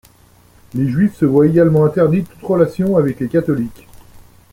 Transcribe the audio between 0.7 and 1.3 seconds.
Les Juifs se